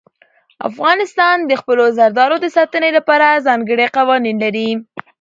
[0.69, 4.69] افغانستان د خپلو زردالو د ساتنې لپاره ځانګړي قوانین لري.